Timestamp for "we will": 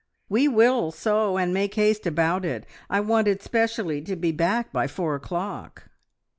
0.29-0.89